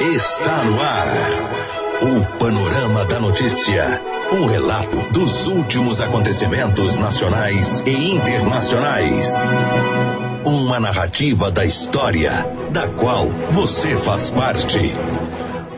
está 0.00 0.64
no 0.64 0.80
ar. 0.80 1.06
O 2.00 2.38
Panorama 2.38 3.04
da 3.04 3.18
Notícia. 3.18 3.84
Um 4.32 4.46
relato 4.46 4.96
dos 5.12 5.48
últimos 5.48 6.00
acontecimentos 6.00 6.96
nacionais 6.98 7.82
e 7.84 8.14
internacionais. 8.14 9.50
Uma 10.44 10.78
narrativa 10.78 11.50
da 11.50 11.64
história, 11.64 12.30
da 12.70 12.86
qual 12.86 13.26
você 13.50 13.96
faz 13.96 14.30
parte. 14.30 14.78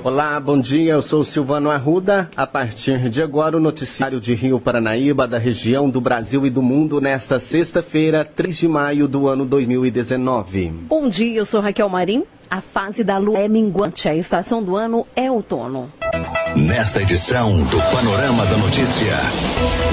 Olá, 0.04 0.38
bom 0.38 0.60
dia. 0.60 0.92
Eu 0.92 1.02
sou 1.02 1.24
Silvano 1.24 1.70
Arruda. 1.70 2.30
A 2.36 2.46
partir 2.46 3.08
de 3.08 3.22
agora, 3.22 3.56
o 3.56 3.60
noticiário 3.60 4.20
de 4.20 4.34
Rio 4.34 4.60
Paranaíba, 4.60 5.26
da 5.26 5.38
região 5.38 5.88
do 5.88 6.00
Brasil 6.00 6.44
e 6.44 6.50
do 6.50 6.60
mundo, 6.60 7.00
nesta 7.00 7.40
sexta-feira, 7.40 8.24
3 8.24 8.58
de 8.58 8.68
maio 8.68 9.08
do 9.08 9.28
ano 9.28 9.46
2019. 9.46 10.68
Bom 10.88 11.08
dia, 11.08 11.38
eu 11.38 11.46
sou 11.46 11.62
Raquel 11.62 11.88
Marim. 11.88 12.24
A 12.50 12.60
fase 12.60 13.04
da 13.04 13.16
lua 13.16 13.38
é 13.38 13.46
minguante, 13.46 14.08
a 14.08 14.14
estação 14.16 14.60
do 14.60 14.74
ano 14.74 15.06
é 15.14 15.30
outono. 15.30 15.88
Nesta 16.56 17.00
edição 17.00 17.62
do 17.62 17.78
Panorama 17.94 18.44
da 18.44 18.56
Notícia, 18.56 19.14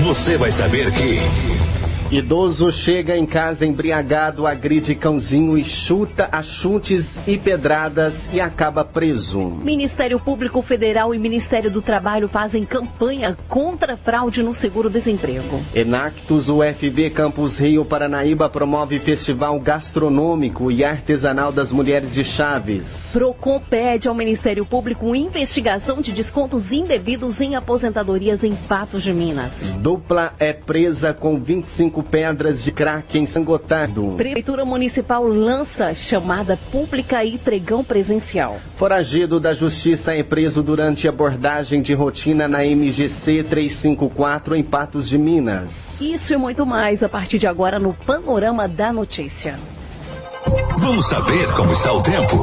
você 0.03 0.37
vai 0.37 0.49
saber 0.49 0.91
que. 0.91 1.19
Idoso 2.09 2.71
chega 2.71 3.17
em 3.17 3.25
casa 3.25 3.65
embriagado, 3.65 4.47
agride 4.47 4.95
cãozinho 4.95 5.57
e 5.57 5.63
chuta 5.63 6.29
a 6.31 6.41
chutes 6.41 7.19
e 7.27 7.37
pedradas 7.37 8.29
e 8.31 8.39
acaba 8.39 8.85
preso. 8.85 9.41
Ministério 9.41 10.17
Público 10.17 10.61
Federal 10.61 11.13
e 11.13 11.19
Ministério 11.19 11.69
do 11.69 11.81
Trabalho 11.81 12.29
fazem 12.29 12.63
campanha 12.63 13.37
contra 13.49 13.97
fraude 13.97 14.41
no 14.41 14.55
seguro-desemprego. 14.55 15.61
Enactus 15.75 16.47
UFB 16.47 17.09
Campus 17.09 17.59
Rio 17.59 17.83
Paranaíba 17.83 18.47
promove 18.47 18.99
festival 18.99 19.59
gastronômico 19.59 20.71
e 20.71 20.85
artesanal 20.85 21.51
das 21.51 21.73
mulheres 21.73 22.13
de 22.13 22.23
Chaves. 22.23 23.11
Procon 23.11 23.59
pede 23.59 24.07
ao 24.07 24.15
Ministério 24.15 24.65
Público 24.65 25.13
investigação 25.13 25.99
de 25.99 26.13
descontos 26.13 26.71
indevidos 26.71 27.41
em 27.41 27.55
aposentadorias 27.55 28.45
em 28.45 28.55
Patos 28.55 29.03
de 29.03 29.13
Minas. 29.13 29.77
Dupla 29.81 30.33
é 30.39 30.53
presa 30.53 31.13
com 31.13 31.37
25 31.37 31.96
pedras 32.03 32.63
de 32.63 32.71
crack 32.71 33.17
em 33.17 33.25
Sangotardo. 33.25 34.13
Prefeitura 34.17 34.65
Municipal 34.65 35.25
lança 35.27 35.93
chamada 35.93 36.57
pública 36.71 37.23
e 37.23 37.37
pregão 37.37 37.83
presencial. 37.83 38.59
Foragido 38.75 39.39
da 39.39 39.53
Justiça 39.53 40.15
é 40.15 40.23
preso 40.23 40.61
durante 40.63 41.07
abordagem 41.07 41.81
de 41.81 41.93
rotina 41.93 42.47
na 42.47 42.63
MGC 42.63 43.43
354 43.43 44.55
em 44.55 44.63
Patos 44.63 45.07
de 45.07 45.17
Minas. 45.17 46.01
Isso 46.01 46.33
e 46.33 46.37
muito 46.37 46.65
mais 46.65 47.03
a 47.03 47.09
partir 47.09 47.39
de 47.39 47.47
agora 47.47 47.79
no 47.79 47.93
Panorama 47.93 48.67
da 48.67 48.91
Notícia. 48.93 49.59
Vamos 50.77 51.07
saber 51.07 51.51
como 51.53 51.71
está 51.71 51.91
o 51.91 52.01
tempo. 52.01 52.37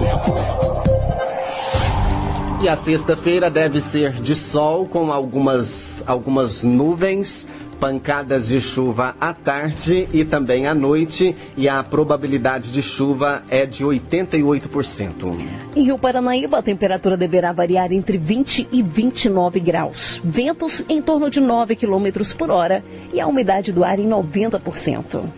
E 2.64 2.68
a 2.68 2.76
sexta-feira 2.76 3.50
deve 3.50 3.78
ser 3.78 4.12
de 4.12 4.34
sol 4.34 4.86
com 4.86 5.12
algumas, 5.12 6.02
algumas 6.06 6.64
nuvens, 6.64 7.46
pancadas 7.84 8.48
de 8.48 8.62
chuva 8.62 9.14
à 9.20 9.34
tarde 9.34 10.08
e 10.10 10.24
também 10.24 10.66
à 10.66 10.74
noite, 10.74 11.36
e 11.54 11.68
a 11.68 11.84
probabilidade 11.84 12.72
de 12.72 12.80
chuva 12.80 13.42
é 13.46 13.66
de 13.66 13.84
88%. 13.84 15.36
Em 15.76 15.84
Rio 15.84 15.98
Paranaíba, 15.98 16.56
a 16.56 16.62
temperatura 16.62 17.14
deverá 17.14 17.52
variar 17.52 17.92
entre 17.92 18.16
20 18.16 18.68
e 18.72 18.82
29 18.82 19.60
graus. 19.60 20.18
Ventos 20.24 20.82
em 20.88 21.02
torno 21.02 21.28
de 21.28 21.40
9 21.40 21.76
km 21.76 22.06
por 22.38 22.50
hora 22.50 22.82
e 23.12 23.20
a 23.20 23.26
umidade 23.26 23.70
do 23.70 23.84
ar 23.84 23.98
em 23.98 24.08
90%. 24.08 25.28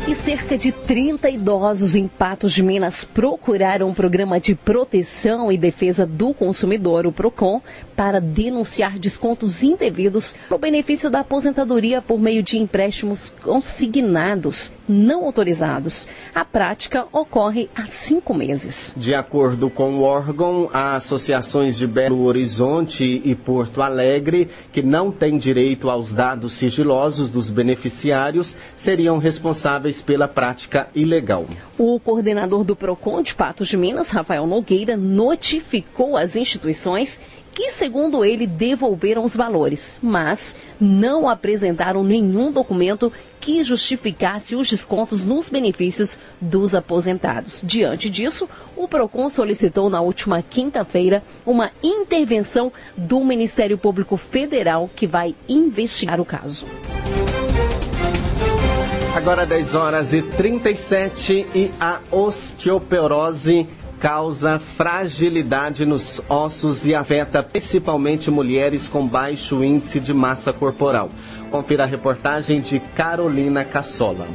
e 0.09 0.15
cerca 0.15 0.57
de 0.57 0.71
30 0.71 1.29
idosos 1.31 1.97
em 1.97 2.07
Patos 2.07 2.53
de 2.53 2.63
Minas 2.63 3.03
procuraram 3.03 3.91
o 3.91 3.95
programa 3.95 4.39
de 4.39 4.55
proteção 4.55 5.51
e 5.51 5.59
defesa 5.59 6.07
do 6.07 6.33
consumidor, 6.33 7.07
o 7.07 7.13
PROCON, 7.13 7.61
para 7.97 8.21
denunciar 8.21 9.01
descontos 9.01 9.65
indevidos 9.65 10.33
no 10.49 10.59
benefício 10.59 11.11
da 11.11 11.21
aposentadoria 11.21 12.01
por 12.01 12.21
meio 12.21 12.41
de 12.41 12.57
empréstimos 12.57 13.35
consignados 13.43 14.71
não 14.89 15.25
autorizados. 15.25 16.07
A 16.35 16.45
prática 16.45 17.07
ocorre 17.13 17.69
há 17.75 17.87
cinco 17.87 18.33
meses. 18.33 18.95
De 18.97 19.15
acordo 19.15 19.69
com 19.69 19.95
o 19.97 20.03
órgão, 20.03 20.71
as 20.73 21.07
associações 21.07 21.77
de 21.77 21.87
Belo 21.87 22.25
Horizonte 22.25 23.21
e 23.25 23.35
Porto 23.35 23.83
Alegre, 23.83 24.49
que 24.71 24.83
não 24.83 25.11
têm 25.11 25.39
direito 25.39 25.91
aos 25.91 26.13
dados 26.13 26.53
sigilosos 26.53 27.31
dos 27.31 27.51
beneficiários, 27.51 28.57
seriam 28.77 29.19
responsáveis 29.19 29.96
pela 30.01 30.29
prática 30.29 30.89
ilegal. 30.95 31.47
O 31.79 31.99
coordenador 32.01 32.65
do 32.65 32.77
PROCON 32.77 33.23
de 33.23 33.35
Patos 33.35 33.69
de 33.69 33.77
Minas, 33.77 34.11
Rafael 34.11 34.47
Nogueira, 34.47 34.97
notificou 34.97 36.17
as 36.17 36.37
instituições 36.37 37.21
que, 37.57 37.71
segundo 37.71 38.23
ele, 38.23 38.47
devolveram 38.47 39.25
os 39.25 39.35
valores, 39.35 39.97
mas 40.03 40.55
não 40.79 41.27
apresentaram 41.27 42.05
nenhum 42.05 42.53
documento 42.53 43.11
que 43.41 43.63
justificasse 43.63 44.55
os 44.55 44.69
descontos 44.69 45.25
nos 45.25 45.49
benefícios 45.49 46.19
dos 46.39 46.75
aposentados. 46.75 47.63
Diante 47.65 48.11
disso, 48.11 48.47
o 48.77 48.87
PROCON 48.87 49.31
solicitou 49.31 49.89
na 49.89 50.03
última 50.03 50.43
quinta-feira 50.43 51.23
uma 51.47 51.71
intervenção 51.83 52.71
do 52.95 53.25
Ministério 53.25 53.79
Público 53.79 54.19
Federal 54.19 54.91
que 54.95 55.07
vai 55.07 55.35
investigar 55.49 56.21
o 56.21 56.27
caso. 56.27 56.67
Agora 59.17 59.47
10 59.47 59.75
horas 59.75 60.13
e 60.13 60.21
37 60.21 61.47
e 61.55 61.73
a 61.81 62.01
osteoporose 62.11 63.67
causa 63.99 64.59
fragilidade 64.59 65.87
nos 65.87 66.21
ossos 66.29 66.85
e 66.85 66.95
afeta 66.95 67.43
principalmente 67.43 68.31
mulheres 68.31 68.91
com 68.91 69.09
baixo 69.09 69.65
índice 69.65 70.01
de 70.01 70.13
massa 70.13 70.53
corporal. 70.53 71.09
Confira 71.51 71.85
a 71.85 71.87
reportagem 71.87 72.61
de 72.61 72.79
Carolina 72.79 73.65
Cassola. 73.65 74.29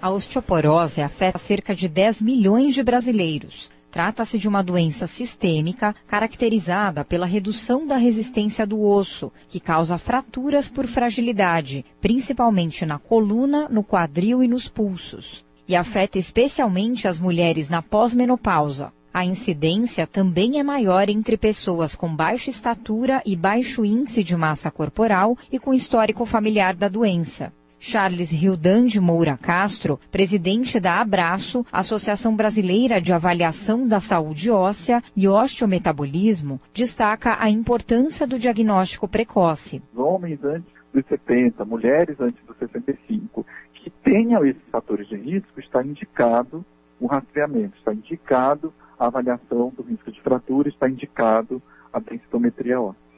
A 0.00 0.10
osteoporose 0.10 1.02
afeta 1.02 1.36
cerca 1.36 1.74
de 1.74 1.88
10 1.88 2.22
milhões 2.22 2.72
de 2.72 2.84
brasileiros. 2.84 3.68
Trata-se 3.90 4.38
de 4.38 4.48
uma 4.48 4.62
doença 4.62 5.06
sistêmica 5.06 5.94
caracterizada 6.06 7.04
pela 7.04 7.26
redução 7.26 7.86
da 7.86 7.96
resistência 7.96 8.66
do 8.66 8.80
osso, 8.82 9.32
que 9.48 9.58
causa 9.58 9.98
fraturas 9.98 10.68
por 10.68 10.86
fragilidade, 10.86 11.84
principalmente 12.00 12.86
na 12.86 12.98
coluna, 12.98 13.68
no 13.68 13.82
quadril 13.82 14.42
e 14.42 14.48
nos 14.48 14.68
pulsos 14.68 15.44
e 15.70 15.76
afeta 15.76 16.18
especialmente 16.18 17.06
as 17.06 17.20
mulheres 17.20 17.68
na 17.68 17.80
pós-menopausa. 17.80 18.92
A 19.14 19.24
incidência 19.24 20.04
também 20.04 20.58
é 20.58 20.64
maior 20.64 21.08
entre 21.08 21.36
pessoas 21.36 21.94
com 21.94 22.12
baixa 22.12 22.50
estatura 22.50 23.22
e 23.24 23.36
baixo 23.36 23.84
índice 23.84 24.24
de 24.24 24.36
massa 24.36 24.68
corporal 24.68 25.38
e 25.50 25.60
com 25.60 25.72
histórico 25.72 26.26
familiar 26.26 26.74
da 26.74 26.88
doença. 26.88 27.52
Charles 27.82 28.30
Rildan 28.30 28.84
de 28.84 29.00
Moura 29.00 29.38
Castro, 29.38 29.98
presidente 30.12 30.78
da 30.78 31.00
Abraço, 31.00 31.64
Associação 31.72 32.36
Brasileira 32.36 33.00
de 33.00 33.10
Avaliação 33.10 33.88
da 33.88 33.98
Saúde 33.98 34.50
Óssea 34.50 35.00
e 35.16 35.26
Osteometabolismo, 35.26 36.60
destaca 36.74 37.38
a 37.40 37.48
importância 37.48 38.26
do 38.26 38.38
diagnóstico 38.38 39.08
precoce. 39.08 39.82
Homens 39.96 40.44
antes 40.44 40.70
dos 40.92 41.06
70, 41.06 41.64
mulheres 41.64 42.20
antes 42.20 42.44
dos 42.44 42.56
65 42.58 43.46
que 43.72 43.88
tenham 43.88 44.44
esses 44.44 44.62
fatores 44.70 45.08
de 45.08 45.16
risco, 45.16 45.58
está 45.58 45.82
indicado 45.82 46.62
o 47.00 47.06
rastreamento, 47.06 47.78
está 47.78 47.94
indicado 47.94 48.74
a 48.98 49.06
avaliação 49.06 49.72
do 49.74 49.82
risco 49.82 50.12
de 50.12 50.20
fratura, 50.20 50.68
está 50.68 50.86
indicado 50.86 51.62
a 51.90 51.98
densitometria 51.98 52.78
óssea. 52.78 53.09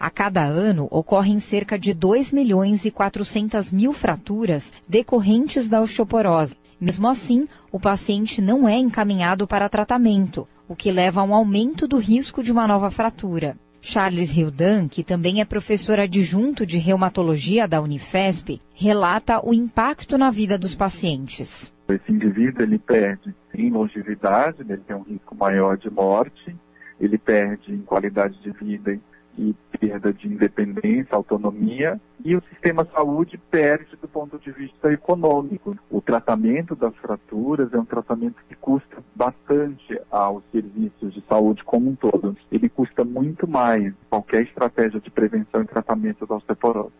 A 0.00 0.08
cada 0.08 0.42
ano 0.42 0.88
ocorrem 0.90 1.38
cerca 1.38 1.78
de 1.78 1.92
2 1.92 2.32
milhões 2.32 2.86
e 2.86 2.90
400 2.90 3.70
mil 3.70 3.92
fraturas 3.92 4.72
decorrentes 4.88 5.68
da 5.68 5.78
osteoporose. 5.82 6.56
Mesmo 6.80 7.06
assim, 7.06 7.46
o 7.70 7.78
paciente 7.78 8.40
não 8.40 8.66
é 8.66 8.78
encaminhado 8.78 9.46
para 9.46 9.68
tratamento, 9.68 10.48
o 10.66 10.74
que 10.74 10.90
leva 10.90 11.20
a 11.20 11.24
um 11.24 11.34
aumento 11.34 11.86
do 11.86 11.98
risco 11.98 12.42
de 12.42 12.50
uma 12.50 12.66
nova 12.66 12.90
fratura. 12.90 13.58
Charles 13.82 14.34
Hildan, 14.34 14.88
que 14.88 15.04
também 15.04 15.42
é 15.42 15.44
professor 15.44 16.00
adjunto 16.00 16.64
de 16.64 16.78
reumatologia 16.78 17.68
da 17.68 17.82
Unifesp, 17.82 18.58
relata 18.72 19.46
o 19.46 19.52
impacto 19.52 20.16
na 20.16 20.30
vida 20.30 20.56
dos 20.56 20.74
pacientes. 20.74 21.74
Esse 21.90 22.10
indivíduo 22.10 22.62
ele 22.62 22.78
perde 22.78 23.34
em 23.54 23.68
longevidade, 23.68 24.64
né, 24.64 24.74
ele 24.74 24.82
tem 24.86 24.96
um 24.96 25.02
risco 25.02 25.34
maior 25.34 25.76
de 25.76 25.90
morte, 25.90 26.56
ele 26.98 27.18
perde 27.18 27.70
em 27.74 27.82
qualidade 27.82 28.40
de 28.42 28.50
vida 28.52 28.98
e 29.40 29.54
perda 29.78 30.12
de 30.12 30.28
independência, 30.28 31.16
autonomia, 31.16 31.98
e 32.22 32.36
o 32.36 32.42
sistema 32.50 32.86
saúde 32.92 33.40
perde 33.50 33.96
do 33.96 34.06
ponto 34.06 34.38
de 34.38 34.52
vista 34.52 34.92
econômico. 34.92 35.76
O 35.90 36.02
tratamento 36.02 36.76
das 36.76 36.94
fraturas 36.96 37.72
é 37.72 37.78
um 37.78 37.84
tratamento 37.84 38.36
que 38.46 38.54
custa 38.54 39.02
bastante 39.14 39.98
aos 40.10 40.42
serviços 40.52 41.14
de 41.14 41.24
saúde 41.26 41.64
como 41.64 41.90
um 41.90 41.94
todo. 41.94 42.36
Ele 42.52 42.68
custa 42.68 43.02
muito 43.02 43.48
mais 43.48 43.94
qualquer 44.10 44.42
estratégia 44.42 45.00
de 45.00 45.10
prevenção 45.10 45.62
e 45.62 45.66
tratamento 45.66 46.26
da 46.26 46.34
osteoporose. 46.34 46.92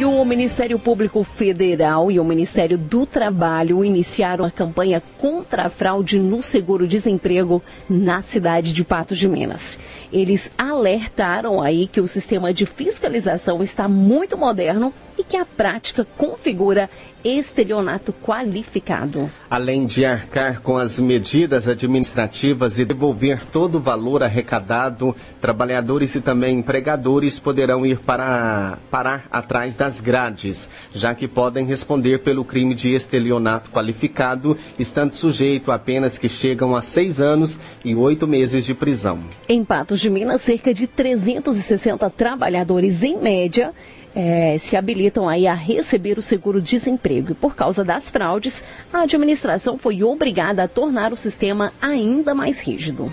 E 0.00 0.06
o 0.06 0.24
Ministério 0.24 0.78
Público 0.78 1.22
Federal 1.22 2.10
e 2.10 2.18
o 2.18 2.24
Ministério 2.24 2.78
do 2.78 3.04
Trabalho 3.04 3.84
iniciaram 3.84 4.46
a 4.46 4.50
campanha 4.50 5.02
contra 5.18 5.64
a 5.64 5.70
fraude 5.70 6.18
no 6.18 6.42
seguro-desemprego 6.42 7.62
na 7.90 8.22
cidade 8.22 8.72
de 8.72 8.84
Patos 8.84 9.18
de 9.18 9.28
Minas. 9.28 9.78
Eles 10.12 10.50
alertaram 10.56 11.60
aí 11.60 11.86
que 11.86 12.00
o 12.00 12.08
sistema 12.08 12.52
de 12.52 12.64
fiscalização 12.64 13.62
está 13.62 13.86
muito 13.86 14.36
moderno 14.36 14.92
e 15.18 15.24
que 15.24 15.36
a 15.36 15.44
prática 15.44 16.06
configura 16.16 16.88
estelionato 17.24 18.12
qualificado. 18.12 19.30
Além 19.50 19.84
de 19.84 20.04
arcar 20.04 20.60
com 20.60 20.76
as 20.76 21.00
medidas 21.00 21.66
administrativas 21.66 22.78
e 22.78 22.84
devolver 22.84 23.44
todo 23.46 23.76
o 23.78 23.80
valor 23.80 24.22
arrecadado, 24.22 25.16
trabalhadores 25.40 26.14
e 26.14 26.20
também 26.20 26.58
empregadores 26.58 27.38
poderão 27.40 27.84
ir 27.84 27.98
para 27.98 28.78
parar 28.90 29.26
atrás 29.30 29.76
das 29.76 30.00
grades, 30.00 30.70
já 30.94 31.14
que 31.14 31.26
podem 31.26 31.66
responder 31.66 32.20
pelo 32.20 32.44
crime 32.44 32.74
de 32.74 32.94
estelionato 32.94 33.70
qualificado, 33.70 34.56
estando 34.78 35.12
sujeito 35.12 35.72
a 35.72 35.78
penas 35.78 36.18
que 36.18 36.28
chegam 36.28 36.76
a 36.76 36.82
seis 36.82 37.20
anos 37.20 37.60
e 37.84 37.94
oito 37.94 38.28
meses 38.28 38.64
de 38.64 38.74
prisão. 38.74 39.18
Em 39.48 39.64
Patos 39.64 39.97
de 40.00 40.10
Minas, 40.10 40.42
cerca 40.42 40.72
de 40.72 40.86
360 40.86 42.08
trabalhadores 42.10 43.02
em 43.02 43.18
média 43.18 43.72
é, 44.14 44.58
se 44.58 44.76
habilitam 44.76 45.28
aí 45.28 45.46
a 45.46 45.54
receber 45.54 46.18
o 46.18 46.22
seguro-desemprego. 46.22 47.32
E 47.32 47.34
por 47.34 47.54
causa 47.54 47.84
das 47.84 48.08
fraudes, 48.08 48.62
a 48.92 49.02
administração 49.02 49.76
foi 49.76 50.02
obrigada 50.02 50.62
a 50.62 50.68
tornar 50.68 51.12
o 51.12 51.16
sistema 51.16 51.72
ainda 51.80 52.34
mais 52.34 52.60
rígido. 52.60 53.12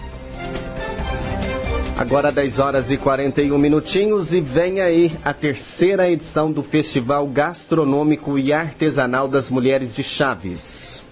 Agora 1.98 2.32
10 2.32 2.60
horas 2.60 2.92
e 2.92 2.98
41 2.98 3.58
minutinhos 3.58 4.34
e 4.34 4.42
vem 4.42 4.82
aí 4.82 5.12
a 5.24 5.34
terceira 5.34 6.10
edição 6.10 6.52
do 6.52 6.62
Festival 6.62 7.26
Gastronômico 7.28 8.38
e 8.38 8.52
Artesanal 8.52 9.30
das 9.30 9.50
Mulheres 9.50 9.96
de 9.96 10.04
Chaves. 10.04 11.04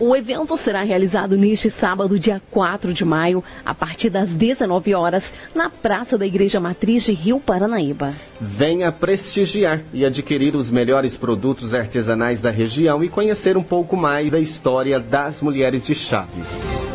O 0.00 0.16
evento 0.16 0.56
será 0.56 0.82
realizado 0.82 1.36
neste 1.36 1.68
sábado, 1.68 2.18
dia 2.18 2.40
4 2.50 2.94
de 2.94 3.04
maio, 3.04 3.44
a 3.66 3.74
partir 3.74 4.08
das 4.08 4.30
19 4.30 4.94
horas, 4.94 5.34
na 5.54 5.68
Praça 5.68 6.16
da 6.16 6.26
Igreja 6.26 6.58
Matriz 6.58 7.02
de 7.02 7.12
Rio 7.12 7.38
Paranaíba. 7.38 8.14
Venha 8.40 8.90
prestigiar 8.90 9.82
e 9.92 10.02
adquirir 10.02 10.56
os 10.56 10.70
melhores 10.70 11.18
produtos 11.18 11.74
artesanais 11.74 12.40
da 12.40 12.50
região 12.50 13.04
e 13.04 13.10
conhecer 13.10 13.58
um 13.58 13.62
pouco 13.62 13.94
mais 13.94 14.30
da 14.30 14.40
história 14.40 14.98
das 14.98 15.42
mulheres 15.42 15.86
de 15.86 15.94
Chaves. 15.94 16.88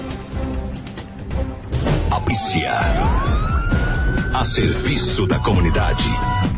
Apícia. 2.10 2.72
A 4.34 4.44
serviço 4.44 5.28
da 5.28 5.38
comunidade. 5.38 6.55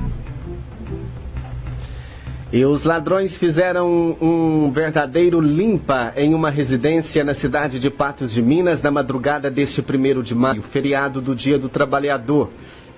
E 2.57 2.65
os 2.65 2.85
ladrões 2.85 3.37
fizeram 3.37 4.17
um 4.19 4.71
verdadeiro 4.71 5.39
limpa 5.39 6.11
em 6.17 6.33
uma 6.33 6.49
residência 6.49 7.23
na 7.23 7.35
cidade 7.35 7.79
de 7.79 7.87
Patos 7.91 8.31
de 8.31 8.41
Minas 8.41 8.81
na 8.81 8.89
madrugada 8.89 9.51
deste 9.51 9.79
primeiro 9.79 10.23
de 10.23 10.33
maio, 10.33 10.63
feriado 10.63 11.21
do 11.21 11.35
Dia 11.35 11.59
do 11.59 11.69
Trabalhador. 11.69 12.49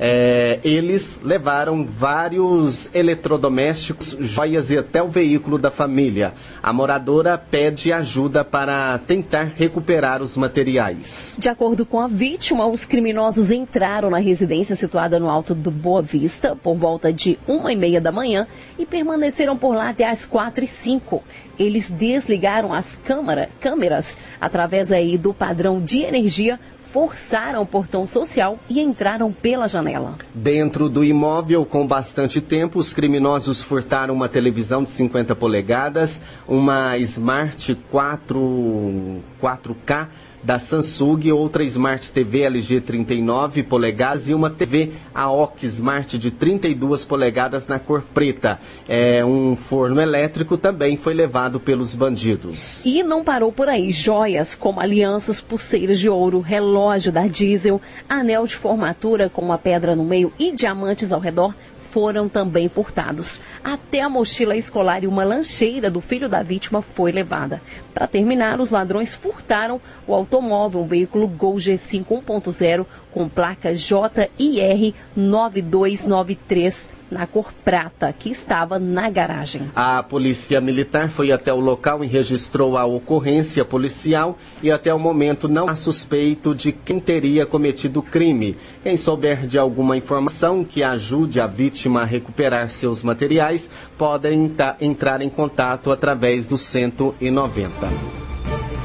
É, 0.02 0.60
eles 0.64 1.20
levaram 1.22 1.86
vários 1.86 2.94
eletrodomésticos, 2.96 4.16
joias 4.22 4.72
e 4.72 4.78
até 4.78 5.04
o 5.04 5.10
veículo 5.10 5.58
da 5.58 5.70
família. 5.70 6.34
A 6.64 6.72
moradora 6.72 7.38
pede 7.38 7.92
ajuda 7.92 8.46
para 8.46 8.98
tentar 9.00 9.52
recuperar 9.56 10.22
os 10.22 10.38
materiais. 10.38 11.36
De 11.38 11.50
acordo 11.50 11.86
com 11.86 12.00
a 12.00 12.08
vítima, 12.08 12.66
os 12.66 12.86
criminosos 12.86 13.52
entraram 13.52 14.10
na 14.10 14.20
residência 14.20 14.74
situada 14.74 15.20
no 15.20 15.30
alto 15.30 15.54
do 15.54 15.70
Boa 15.70 16.02
Vista 16.02 16.56
por 16.56 16.78
volta 16.78 17.12
de 17.12 17.38
uma 17.46 17.74
e 17.74 17.76
meia 17.76 18.00
da 18.00 18.12
manhã 18.12 18.48
e 18.78 18.86
permaneceram 18.86 19.58
por 19.58 19.76
lá 19.76 19.90
até 19.90 20.10
as 20.10 20.26
quatro 20.26 20.64
e 20.64 20.68
cinco. 20.68 21.22
Eles 21.58 21.90
desligaram 21.90 22.74
as 22.74 22.96
câmara, 22.96 23.50
câmeras 23.60 24.18
através 24.40 24.94
aí 24.94 25.18
do 25.18 25.34
padrão 25.34 25.82
de 25.82 26.04
energia 26.04 26.58
forçaram 26.92 27.62
o 27.62 27.66
portão 27.66 28.06
social 28.06 28.58
e 28.70 28.80
entraram 28.82 29.32
pela 29.32 29.68
janela. 29.68 30.18
Dentro 30.34 30.90
do 30.90 31.04
imóvel, 31.04 31.66
com 31.66 31.86
bastante 31.86 32.42
tempo, 32.42 32.80
os 32.80 32.94
criminosos 32.94 33.62
furtaram 33.62 34.14
uma 34.14 34.28
televisão 34.28 34.84
de 34.84 34.90
50 34.90 35.36
polegadas, 35.36 36.22
uma 36.48 36.98
Smart 36.98 37.76
4, 37.92 39.22
4K 39.42 40.08
da 40.44 40.60
Samsung, 40.60 41.32
outra 41.32 41.64
Smart 41.64 42.12
TV 42.12 42.42
LG 42.42 42.82
39 42.82 43.64
polegadas 43.64 44.30
e 44.30 44.34
uma 44.34 44.50
TV 44.50 44.94
AOC 45.14 45.64
Smart 45.64 46.18
de 46.18 46.32
32 46.32 47.06
polegadas 47.06 47.68
na 47.68 47.80
cor 47.80 48.04
preta. 48.14 48.60
É, 48.88 49.24
um 49.24 49.56
forno 49.56 50.02
elétrico 50.02 50.58
também 50.58 50.98
foi 50.98 51.14
levado 51.14 51.60
pelos 51.60 51.96
bandidos. 51.96 52.86
E 52.86 53.04
não 53.04 53.24
parou 53.24 53.52
por 53.52 53.68
aí. 53.70 53.92
Joias 53.92 54.56
como 54.56 54.80
alianças, 54.80 55.42
pulseiras 55.42 56.00
de 56.00 56.10
ouro, 56.10 56.40
relógio 56.40 57.12
da 57.12 57.28
diesel, 57.28 57.82
anel 58.08 58.46
de 58.46 58.56
formatura 58.56 59.30
com 59.30 59.42
uma 59.42 59.58
pedra 59.58 59.96
no 59.96 60.04
meio 60.04 60.32
e 60.40 60.52
diamantes 60.52 61.12
ao 61.12 61.20
redor 61.20 61.54
foram 61.80 62.30
também 62.30 62.68
furtados. 62.68 63.40
Até 63.64 64.02
a 64.02 64.10
mochila 64.10 64.56
escolar 64.56 65.04
e 65.04 65.08
uma 65.08 65.24
lancheira 65.24 65.90
do 65.90 66.02
filho 66.02 66.30
da 66.30 66.44
vítima 66.44 66.82
foi 66.82 67.12
levada. 67.12 67.62
Para 67.94 68.06
terminar, 68.06 68.60
os 68.60 68.70
ladrões 68.72 69.16
furtaram 69.16 69.82
o 70.06 70.14
automóvel, 70.14 70.82
um 70.82 70.88
veículo 70.88 71.28
Gol 71.28 71.56
G5 71.56 72.06
1.0 72.06 72.86
com 73.12 73.28
placa 73.28 73.74
JIR 73.74 74.94
9293 75.16 76.99
na 77.10 77.26
cor 77.26 77.52
prata, 77.64 78.14
que 78.14 78.30
estava 78.30 78.80
na 78.80 79.10
garagem. 79.10 79.72
A 79.76 80.02
polícia 80.04 80.62
militar 80.62 81.10
foi 81.10 81.32
até 81.32 81.54
o 81.54 81.60
local 81.60 82.04
e 82.04 82.08
registrou 82.08 82.78
a 82.78 82.86
ocorrência 82.86 83.66
policial 83.66 84.38
e 84.62 84.72
até 84.72 84.94
o 84.94 85.00
momento 85.00 85.48
não 85.48 85.68
há 85.68 85.76
suspeito 85.76 86.54
de 86.54 86.72
quem 86.72 87.00
teria 87.00 87.46
cometido 87.46 88.00
o 88.00 88.04
crime. 88.04 88.58
Quem 88.84 88.96
souber 88.96 89.46
de 89.46 89.58
alguma 89.58 89.98
informação 89.98 90.64
que 90.64 90.84
ajude 90.84 91.40
a 91.40 91.48
vítima 91.48 92.02
a 92.02 92.06
recuperar 92.06 92.70
seus 92.70 93.04
materiais, 93.04 93.70
podem 93.98 94.56
entrar 94.80 95.22
em 95.22 95.30
contato 95.30 95.92
através 95.92 96.48
do 96.48 96.58
190. 96.58 98.29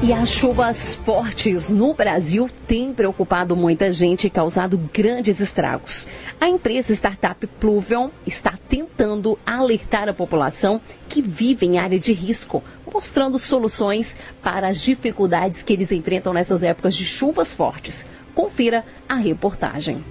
E 0.07 0.13
as 0.13 0.29
chuvas 0.29 0.93
fortes 0.93 1.71
no 1.71 1.91
Brasil 1.95 2.47
têm 2.67 2.93
preocupado 2.93 3.55
muita 3.55 3.91
gente 3.91 4.27
e 4.27 4.29
causado 4.29 4.77
grandes 4.93 5.39
estragos. 5.39 6.05
A 6.39 6.47
empresa 6.47 6.93
startup 6.93 7.47
Pluvion 7.59 8.11
está 8.23 8.53
tentando 8.69 9.35
alertar 9.43 10.07
a 10.07 10.13
população 10.13 10.79
que 11.09 11.23
vive 11.23 11.65
em 11.65 11.79
área 11.79 11.99
de 11.99 12.13
risco, 12.13 12.63
mostrando 12.93 13.39
soluções 13.39 14.15
para 14.43 14.67
as 14.67 14.79
dificuldades 14.79 15.63
que 15.63 15.73
eles 15.73 15.91
enfrentam 15.91 16.33
nessas 16.33 16.61
épocas 16.61 16.93
de 16.93 17.03
chuvas 17.03 17.55
fortes. 17.55 18.05
Confira 18.35 18.85
a 19.09 19.15
reportagem. 19.15 20.05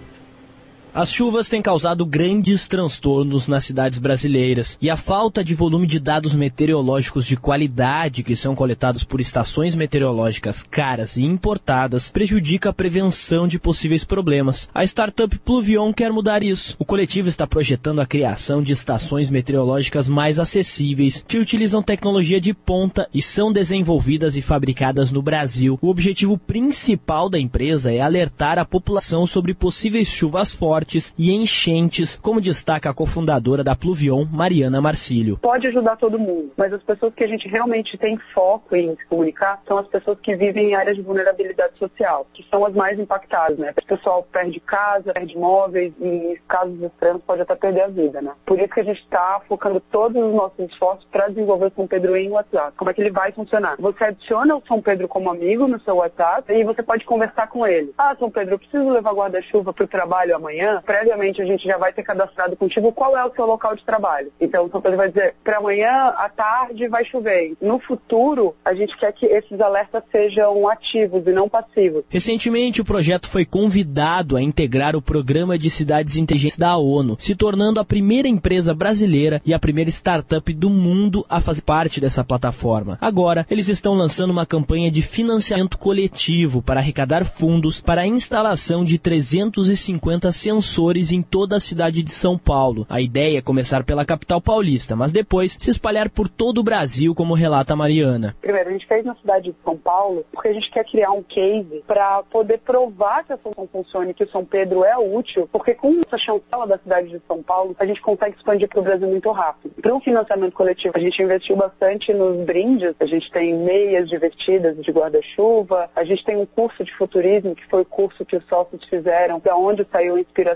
As 0.97 1.11
chuvas 1.11 1.49
têm 1.49 1.61
causado 1.61 2.07
grandes 2.07 2.69
transtornos 2.69 3.49
nas 3.49 3.65
cidades 3.65 3.99
brasileiras 3.99 4.79
e 4.81 4.89
a 4.89 4.97
falta 4.97 5.43
de 5.43 5.53
volume 5.53 5.89
de 5.89 5.99
dados 5.99 6.37
meteorológicos 6.37 7.27
de 7.27 7.37
qualidade 7.37 8.23
que 8.23 8.37
são 8.37 8.55
coletados 8.55 9.03
por 9.03 9.21
estações 9.21 9.75
meteorológicas 9.75 10.63
caras 10.63 11.17
e 11.17 11.25
importadas 11.25 12.13
prejudica 12.13 12.69
a 12.69 12.73
prevenção 12.73 13.49
de 13.49 13.59
possíveis 13.59 14.05
problemas. 14.05 14.71
A 14.73 14.85
startup 14.85 15.37
Pluvion 15.41 15.93
quer 15.93 16.13
mudar 16.13 16.45
isso. 16.45 16.77
O 16.79 16.85
coletivo 16.85 17.29
está 17.29 17.45
projetando 17.45 18.01
a 18.01 18.07
criação 18.07 18.63
de 18.63 18.73
estações 18.73 19.29
meteorológicas 19.29 20.09
mais 20.09 20.39
acessíveis 20.39 21.25
que 21.27 21.39
utilizam 21.39 21.83
tecnologia 21.83 22.41
de 22.41 22.55
ponta 22.55 23.09
e 23.13 23.21
são 23.21 23.53
desenvolvidas 23.53 24.37
e 24.37 24.41
fabricadas 24.41 25.11
no 25.11 25.21
Brasil. 25.21 25.77
O 25.83 25.89
objetivo 25.89 26.39
principal 26.39 27.29
da 27.29 27.41
empresa 27.41 27.93
é 27.93 28.01
alertar 28.01 28.61
a 28.61 28.65
população 28.65 29.27
sobre 29.27 29.53
possíveis 29.53 30.07
chuvas 30.07 30.55
fortes 30.55 30.84
e 31.19 31.33
enchentes, 31.33 32.17
como 32.17 32.41
destaca 32.41 32.91
a 32.91 32.95
cofundadora 32.95 33.65
da 33.65 33.75
Pluvion, 33.75 34.25
Mariana 34.31 34.81
Marcílio. 34.81 35.39
Pode 35.39 35.67
ajudar 35.67 35.97
todo 35.97 36.19
mundo, 36.19 36.53
mas 36.57 36.73
as 36.73 36.83
pessoas 36.83 37.15
que 37.15 37.25
a 37.25 37.29
gente 37.29 37.49
realmente 37.49 37.97
tem 37.97 38.19
foco 38.35 38.77
em 38.77 38.95
se 38.97 39.07
comunicar 39.07 39.63
são 39.67 39.79
as 39.79 39.87
pessoas 39.87 40.19
que 40.21 40.37
vivem 40.37 40.71
em 40.71 40.75
áreas 40.75 40.97
de 40.97 41.03
vulnerabilidade 41.03 41.79
social, 41.79 42.27
que 42.33 42.45
são 42.51 42.65
as 42.65 42.75
mais 42.75 42.99
impactadas, 42.99 43.59
né? 43.59 43.73
O 43.83 43.87
pessoal 43.87 44.27
perde 44.31 44.61
casa, 44.61 45.13
perde 45.13 45.35
imóveis 45.35 45.93
e 46.01 46.07
em 46.07 46.39
casos 46.47 46.81
extremos 46.83 47.23
pode 47.27 47.43
até 47.43 47.55
perder 47.55 47.83
a 47.83 47.89
vida, 47.89 48.21
né? 48.21 48.33
Por 48.45 48.59
isso 48.59 48.69
que 48.69 48.81
a 48.81 48.85
gente 48.85 49.01
está 49.01 49.41
focando 49.49 49.81
todos 49.81 50.23
os 50.23 50.35
nossos 50.35 50.59
esforços 50.71 51.07
para 51.11 51.29
desenvolver 51.29 51.73
São 51.75 51.87
Pedro 51.87 52.17
em 52.17 52.31
WhatsApp. 52.31 52.73
Como 52.77 52.91
é 52.91 52.95
que 52.95 53.01
ele 53.01 53.11
vai 53.11 53.33
funcionar? 53.33 53.77
Você 53.79 54.05
adiciona 54.05 54.57
o 54.57 54.63
São 54.67 54.81
Pedro 54.81 55.09
como 55.09 55.31
amigo 55.31 55.67
no 55.67 55.81
seu 55.81 55.97
WhatsApp 55.97 56.53
e 56.53 56.65
você 56.65 56.83
pode 56.83 57.05
conversar 57.05 57.49
com 57.49 57.67
ele. 57.67 57.93
Ah, 57.97 58.15
São 58.19 58.31
Pedro, 58.31 58.55
eu 58.55 58.59
preciso 58.59 58.91
levar 58.91 59.13
guarda-chuva 59.13 59.73
para 59.73 59.85
o 59.85 59.89
trabalho 59.89 60.37
amanhã? 60.37 60.74
Previamente 60.83 61.41
a 61.41 61.45
gente 61.45 61.65
já 61.65 61.77
vai 61.77 61.93
ter 61.93 62.03
cadastrado 62.03 62.57
contigo 62.57 62.93
qual 62.93 63.17
é 63.17 63.25
o 63.25 63.33
seu 63.35 63.47
local 63.47 63.77
de 63.77 63.85
trabalho. 63.85 64.33
Então, 64.41 64.67
o 64.67 64.83
Pedro 64.83 64.97
vai 64.97 65.09
dizer, 65.09 65.35
para 65.43 65.59
amanhã, 65.59 66.09
à 66.17 66.29
tarde, 66.29 66.89
vai 66.89 67.05
chover. 67.05 67.55
No 67.61 67.79
futuro, 67.79 68.55
a 68.65 68.75
gente 68.75 68.97
quer 68.99 69.13
que 69.13 69.27
esses 69.27 69.61
alertas 69.61 70.03
sejam 70.11 70.69
ativos 70.69 71.27
e 71.27 71.33
não 71.33 71.49
passivos. 71.49 72.05
Recentemente, 72.09 72.81
o 72.81 72.85
projeto 72.85 73.29
foi 73.29 73.45
convidado 73.45 74.37
a 74.37 74.43
integrar 74.43 74.97
o 74.97 75.03
Programa 75.03 75.59
de 75.59 75.71
Cidades 75.71 76.17
Inteligentes 76.17 76.59
da 76.59 76.77
ONU, 76.77 77.17
se 77.19 77.35
tornando 77.35 77.81
a 77.81 77.85
primeira 77.85 78.29
empresa 78.29 78.75
brasileira 78.75 79.41
e 79.45 79.55
a 79.55 79.59
primeira 79.59 79.91
startup 79.91 80.53
do 80.53 80.71
mundo 80.71 81.25
a 81.29 81.41
fazer 81.41 81.63
parte 81.63 82.01
dessa 82.01 82.25
plataforma. 82.25 82.99
Agora, 83.01 83.47
eles 83.51 83.69
estão 83.69 83.95
lançando 83.95 84.31
uma 84.31 84.47
campanha 84.47 84.91
de 84.91 85.03
financiamento 85.03 85.79
coletivo 85.79 86.63
para 86.63 86.81
arrecadar 86.81 87.25
fundos 87.25 87.81
para 87.81 88.03
a 88.03 88.07
instalação 88.07 88.85
de 88.85 88.99
350 88.99 90.33
sensores 90.33 90.64
sensores 90.65 91.13
em 91.13 91.23
toda 91.23 91.57
a 91.57 91.61
cidade 91.61 92.03
de 92.03 92.11
São 92.11 92.39
Paulo. 92.39 92.87
A 92.89 93.01
ideia 93.01 93.39
é 93.39 93.43
começar 93.43 93.85
pela 93.85 94.05
capital 94.05 94.41
paulista, 94.41 94.97
mas 94.97 95.13
depois 95.13 95.57
se 95.59 95.71
espalhar 95.71 96.09
por 96.09 96.29
todo 96.29 96.59
o 96.59 96.63
Brasil, 96.63 97.15
como 97.15 97.35
relata 97.35 97.75
a 97.75 97.77
Mariana. 97.77 98.35
Primeiro, 98.41 98.71
a 98.71 98.73
gente 98.73 98.87
fez 98.87 99.05
na 99.05 99.15
cidade 99.17 99.51
de 99.51 99.57
São 99.63 99.77
Paulo 99.77 100.25
porque 100.33 100.49
a 100.49 100.53
gente 100.53 100.71
quer 100.71 100.85
criar 100.85 101.13
um 101.13 101.23
case 101.23 101.85
para 101.87 102.23
poder 102.25 102.59
provar 102.59 103.25
que 103.25 103.33
a 103.33 103.37
solução 103.37 103.69
funciona 103.71 104.11
e 104.11 104.15
que 104.15 104.25
o 104.25 104.31
São 104.31 104.45
Pedro 104.45 104.85
é 104.85 104.97
útil, 104.97 105.49
porque 105.53 105.75
com 105.75 106.01
essa 106.07 106.19
chancela 106.19 106.67
da 106.67 106.79
cidade 106.79 107.09
de 107.09 107.21
São 107.29 107.43
Paulo, 107.43 107.77
a 107.79 107.85
gente 107.85 108.01
consegue 108.01 108.37
expandir 108.37 108.69
para 108.69 108.81
o 108.81 108.83
Brasil 108.83 109.09
muito 109.09 109.31
rápido. 109.31 109.75
Para 109.81 109.95
um 109.95 110.01
financiamento 110.01 110.55
coletivo, 110.55 110.95
a 110.97 111.01
gente 111.01 111.23
investiu 111.23 111.57
bastante 111.57 112.13
nos 112.13 112.45
brindes, 112.45 112.95
a 112.99 113.07
gente 113.07 113.31
tem 113.31 113.55
meias 113.55 114.09
divertidas 114.09 114.77
de 114.77 114.91
guarda-chuva, 114.91 115.91
a 115.95 116.05
gente 116.05 116.25
tem 116.25 116.37
um 116.37 116.47
curso 116.47 116.83
de 116.85 116.95
futurismo, 116.97 117.55
que 117.55 117.67
foi 117.67 117.83
o 117.83 117.87
curso 117.87 118.25
que 118.25 118.37
os 118.37 118.45
sócios 118.47 118.83
fizeram, 118.85 119.41
da 119.45 119.57
onde 119.57 119.87
saiu 119.91 120.17
a 120.17 120.21
inspiração 120.21 120.54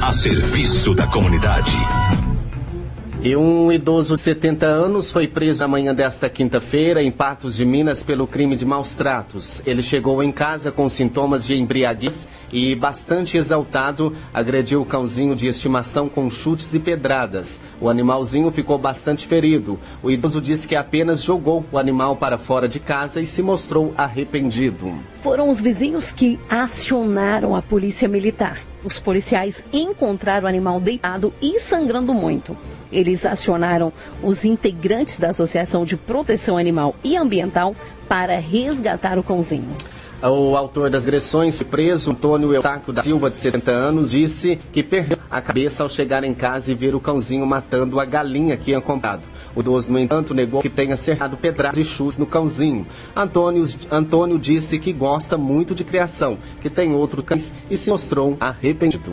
A 0.00 0.10
serviço 0.10 0.94
da 0.94 1.06
comunidade. 1.06 1.70
E 3.22 3.36
um 3.36 3.70
idoso 3.70 4.14
de 4.14 4.22
70 4.22 4.64
anos 4.64 5.12
foi 5.12 5.28
preso 5.28 5.60
na 5.60 5.68
manhã 5.68 5.94
desta 5.94 6.30
quinta-feira 6.30 7.02
em 7.02 7.12
Patos 7.12 7.56
de 7.56 7.66
Minas 7.66 8.02
pelo 8.02 8.26
crime 8.26 8.56
de 8.56 8.64
maus 8.64 8.94
tratos. 8.94 9.60
Ele 9.66 9.82
chegou 9.82 10.22
em 10.22 10.32
casa 10.32 10.72
com 10.72 10.88
sintomas 10.88 11.44
de 11.44 11.54
embriaguez 11.56 12.26
e, 12.52 12.74
bastante 12.74 13.36
exaltado, 13.36 14.14
agrediu 14.32 14.82
o 14.82 14.86
cãozinho 14.86 15.34
de 15.34 15.46
estimação 15.46 16.08
com 16.08 16.28
chutes 16.28 16.74
e 16.74 16.78
pedradas. 16.78 17.60
O 17.80 17.88
animalzinho 17.88 18.50
ficou 18.50 18.78
bastante 18.78 19.26
ferido. 19.26 19.78
O 20.02 20.10
idoso 20.10 20.40
disse 20.40 20.68
que 20.68 20.76
apenas 20.76 21.22
jogou 21.22 21.64
o 21.72 21.78
animal 21.78 22.16
para 22.16 22.38
fora 22.38 22.68
de 22.68 22.78
casa 22.78 23.20
e 23.20 23.26
se 23.26 23.42
mostrou 23.42 23.94
arrependido. 23.96 24.92
Foram 25.14 25.48
os 25.48 25.60
vizinhos 25.60 26.12
que 26.12 26.38
acionaram 26.50 27.56
a 27.56 27.62
polícia 27.62 28.08
militar. 28.08 28.60
Os 28.84 28.98
policiais 28.98 29.64
encontraram 29.72 30.46
o 30.46 30.48
animal 30.48 30.80
deitado 30.80 31.32
e 31.40 31.60
sangrando 31.60 32.12
muito. 32.12 32.56
Eles 32.90 33.24
acionaram 33.24 33.92
os 34.22 34.44
integrantes 34.44 35.18
da 35.18 35.30
Associação 35.30 35.84
de 35.84 35.96
Proteção 35.96 36.58
Animal 36.58 36.96
e 37.04 37.16
Ambiental 37.16 37.76
para 38.08 38.38
resgatar 38.38 39.18
o 39.18 39.22
cãozinho. 39.22 39.76
O 40.22 40.56
autor 40.56 40.88
das 40.88 41.02
agressões 41.02 41.56
foi 41.56 41.66
preso, 41.66 42.12
Antônio 42.12 42.54
Eustáquio 42.54 42.92
da 42.92 43.02
Silva, 43.02 43.28
de 43.28 43.36
70 43.36 43.72
anos, 43.72 44.12
disse 44.12 44.56
que 44.70 44.80
perdeu 44.80 45.18
a 45.28 45.40
cabeça 45.40 45.82
ao 45.82 45.88
chegar 45.88 46.22
em 46.22 46.32
casa 46.32 46.70
e 46.70 46.76
ver 46.76 46.94
o 46.94 47.00
cãozinho 47.00 47.44
matando 47.44 47.98
a 47.98 48.04
galinha 48.04 48.56
que 48.56 48.66
tinha 48.66 48.80
comprado. 48.80 49.22
O 49.52 49.60
idoso, 49.60 49.90
no 49.90 49.98
entanto, 49.98 50.32
negou 50.32 50.62
que 50.62 50.70
tenha 50.70 50.94
acertado 50.94 51.36
pedradas 51.36 51.76
e 51.78 51.84
chutes 51.84 52.18
no 52.18 52.26
cãozinho. 52.26 52.86
Antônio, 53.16 53.64
Antônio 53.90 54.38
disse 54.38 54.78
que 54.78 54.92
gosta 54.92 55.36
muito 55.36 55.74
de 55.74 55.82
criação, 55.82 56.38
que 56.60 56.70
tem 56.70 56.94
outro 56.94 57.20
cães 57.20 57.52
e 57.68 57.76
se 57.76 57.90
mostrou 57.90 58.36
arrependido. 58.38 59.12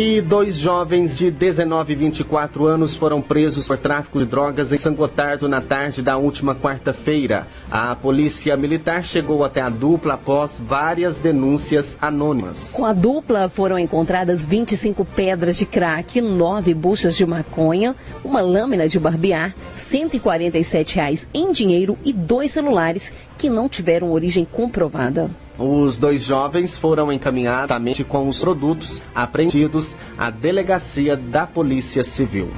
E 0.00 0.20
dois 0.20 0.56
jovens 0.56 1.18
de 1.18 1.28
19 1.28 1.92
e 1.92 1.96
24 1.96 2.66
anos 2.66 2.94
foram 2.94 3.20
presos 3.20 3.66
por 3.66 3.76
tráfico 3.76 4.20
de 4.20 4.26
drogas 4.26 4.72
em 4.72 4.76
São 4.76 4.94
Gotardo 4.94 5.48
na 5.48 5.60
tarde 5.60 6.02
da 6.02 6.16
última 6.16 6.54
quarta-feira. 6.54 7.48
A 7.68 7.96
polícia 7.96 8.56
militar 8.56 9.02
chegou 9.02 9.42
até 9.42 9.60
a 9.60 9.68
dupla 9.68 10.14
após 10.14 10.62
várias 10.64 11.18
denúncias 11.18 11.98
anônimas. 12.00 12.74
Com 12.76 12.86
a 12.86 12.92
dupla 12.92 13.48
foram 13.48 13.76
encontradas 13.76 14.46
25 14.46 15.04
pedras 15.04 15.56
de 15.56 15.66
crack, 15.66 16.20
9 16.20 16.74
buchas 16.74 17.16
de 17.16 17.26
maconha, 17.26 17.96
uma 18.22 18.40
lâmina 18.40 18.88
de 18.88 19.00
barbear, 19.00 19.52
147 19.72 20.94
reais 20.94 21.26
em 21.34 21.50
dinheiro 21.50 21.98
e 22.04 22.12
dois 22.12 22.52
celulares 22.52 23.12
que 23.38 23.48
não 23.48 23.68
tiveram 23.68 24.10
origem 24.10 24.44
comprovada. 24.44 25.30
Os 25.56 25.96
dois 25.96 26.24
jovens 26.24 26.76
foram 26.76 27.12
encaminhados 27.12 28.02
com 28.08 28.28
os 28.28 28.40
produtos 28.40 29.02
apreendidos 29.14 29.96
à 30.18 30.28
delegacia 30.28 31.16
da 31.16 31.46
Polícia 31.46 32.02
Civil. 32.02 32.50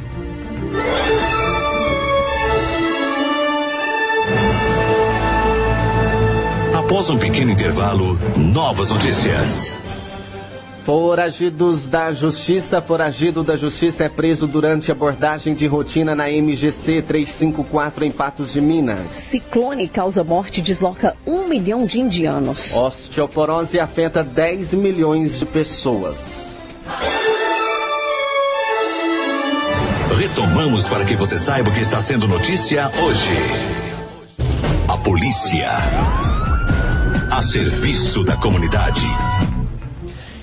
Após 6.77 7.09
um 7.09 7.19
pequeno 7.19 7.53
intervalo, 7.53 8.19
novas 8.37 8.91
notícias. 8.91 9.73
Foragidos 10.91 11.87
da 11.87 12.13
Justiça. 12.13 12.83
Foragido 12.83 13.45
da 13.45 13.57
Justiça 13.57 14.03
é 14.03 14.09
preso 14.09 14.49
durante 14.49 14.91
abordagem 14.91 15.55
de 15.55 15.65
rotina 15.65 16.17
na 16.17 16.29
MGC 16.29 17.01
354 17.03 18.05
em 18.05 18.11
Patos 18.11 18.53
de 18.53 18.61
Minas. 18.61 19.09
Ciclone 19.09 19.87
causa 19.87 20.25
morte 20.25 20.59
e 20.59 20.63
desloca 20.65 21.17
um 21.25 21.47
milhão 21.47 21.87
de 21.87 22.01
indianos. 22.01 22.75
Osteoporose 22.75 23.79
afeta 23.79 24.25
10 24.25 24.75
milhões 24.75 25.39
de 25.39 25.47
pessoas. 25.47 26.59
Retomamos 30.19 30.89
para 30.89 31.05
que 31.05 31.15
você 31.15 31.39
saiba 31.39 31.71
o 31.71 31.73
que 31.73 31.83
está 31.83 32.01
sendo 32.01 32.27
notícia 32.27 32.91
hoje. 33.01 33.31
A 34.89 34.99
polícia. 34.99 35.69
A 37.31 37.41
serviço 37.45 38.25
da 38.25 38.37
comunidade. 38.37 39.07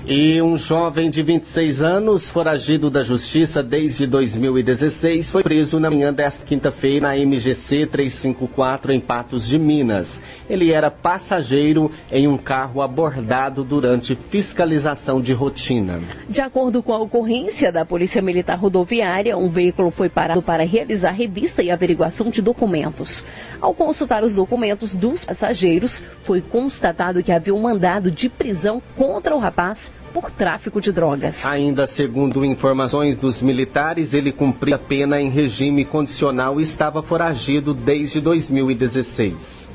E 0.10 0.42
um 0.42 0.56
jovem 0.56 1.10
de 1.10 1.22
26 1.22 1.84
anos, 1.84 2.30
foragido 2.30 2.90
da 2.90 3.04
justiça 3.04 3.62
desde 3.62 4.08
2016, 4.08 5.30
foi 5.30 5.44
preso 5.44 5.82
na 5.82 5.90
manhã 5.90 6.14
desta 6.14 6.46
quinta-feira 6.46 7.10
na 7.10 7.18
MGC 7.18 7.86
354 7.88 8.94
em 8.94 9.02
Patos 9.02 9.46
de 9.46 9.60
Minas. 9.60 10.22
Ele 10.50 10.72
era 10.72 10.90
passageiro 10.90 11.92
em 12.10 12.26
um 12.26 12.38
carro 12.38 12.82
abordado 12.82 13.66
durante 13.66 14.16
fiscalização 14.16 15.20
de 15.20 15.34
rotina. 15.34 16.00
De 16.30 16.40
acordo 16.40 16.82
com 16.82 16.94
a 16.94 17.00
ocorrência 17.00 17.70
da 17.70 17.84
Polícia 17.84 18.22
Militar 18.22 18.58
Rodoviária, 18.58 19.38
um 19.38 19.50
veículo 19.50 19.92
foi 19.92 20.08
parado 20.08 20.42
para 20.42 20.64
realizar 20.64 21.12
revista 21.12 21.62
e 21.62 21.70
averiguação 21.70 22.30
de 22.30 22.42
documentos. 22.42 23.26
Ao 23.60 23.74
consultar 23.74 24.24
os 24.24 24.34
documentos 24.34 24.96
dos 24.96 25.26
passageiros, 25.26 26.02
foi 26.22 26.40
constatado 26.40 27.22
que 27.22 27.34
havia 27.34 27.54
um 27.54 27.60
mandado 27.60 28.10
de 28.10 28.30
prisão 28.30 28.82
contra 28.96 29.36
o 29.36 29.40
rapaz 29.40 29.97
por 30.14 30.32
tráfico 30.32 30.82
de 30.82 30.92
drogas. 30.92 31.46
Ainda 31.46 31.86
segundo 31.88 32.44
informações 32.46 33.16
dos 33.16 33.42
militares, 33.42 34.14
ele 34.14 34.32
cumpria 34.32 34.78
pena 34.78 35.20
em 35.22 35.30
regime 35.30 35.86
condicional 35.86 36.60
e 36.60 36.64
estava 36.64 37.02
foragido 37.04 37.74
desde 37.74 38.20
2016. 38.22 39.70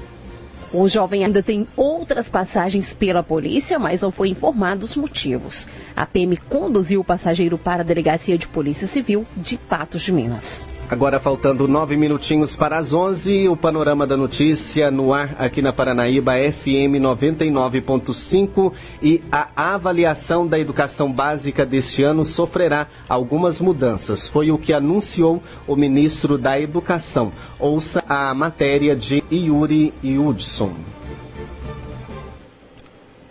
O 0.74 0.88
jovem 0.88 1.22
ainda 1.22 1.42
tem 1.42 1.68
outras 1.76 2.30
passagens 2.30 2.94
pela 2.94 3.22
polícia, 3.22 3.78
mas 3.78 4.00
não 4.00 4.10
foi 4.10 4.28
informado 4.30 4.86
os 4.86 4.96
motivos. 4.96 5.68
A 5.94 6.06
PM 6.06 6.34
conduziu 6.36 7.00
o 7.00 7.04
passageiro 7.04 7.58
para 7.58 7.82
a 7.82 7.84
Delegacia 7.84 8.38
de 8.38 8.48
Polícia 8.48 8.86
Civil 8.86 9.26
de 9.36 9.58
Patos 9.58 10.00
de 10.00 10.12
Minas. 10.12 10.66
Agora 10.92 11.18
faltando 11.18 11.66
nove 11.66 11.96
minutinhos 11.96 12.54
para 12.54 12.76
as 12.76 12.92
onze, 12.92 13.48
o 13.48 13.56
panorama 13.56 14.06
da 14.06 14.14
notícia 14.14 14.90
no 14.90 15.12
ar 15.12 15.34
aqui 15.38 15.62
na 15.62 15.72
Paranaíba 15.72 16.32
FM 16.34 17.00
99.5 17.00 18.72
e 19.02 19.22
a 19.32 19.48
avaliação 19.74 20.46
da 20.46 20.58
educação 20.58 21.10
básica 21.10 21.64
deste 21.64 22.02
ano 22.02 22.26
sofrerá 22.26 22.86
algumas 23.08 23.58
mudanças. 23.58 24.28
Foi 24.28 24.50
o 24.50 24.58
que 24.58 24.72
anunciou 24.72 25.42
o 25.66 25.76
ministro 25.76 26.36
da 26.36 26.60
Educação. 26.60 27.32
Ouça 27.58 28.04
a 28.06 28.34
matéria 28.34 28.94
de 28.94 29.24
Yuri 29.32 29.94
Hudson 30.04 30.61
som. 30.62 30.91